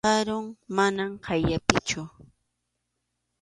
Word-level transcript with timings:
Karum, 0.07 0.45
mana 0.77 1.03
qayllapichu. 1.27 2.03